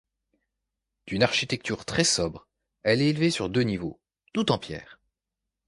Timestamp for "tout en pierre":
4.33-4.99